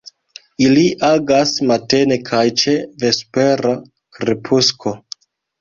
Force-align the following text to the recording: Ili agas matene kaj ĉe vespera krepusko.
Ili 0.67 0.85
agas 1.09 1.51
matene 1.73 2.17
kaj 2.31 2.41
ĉe 2.63 2.75
vespera 3.05 3.77
krepusko. 4.19 4.99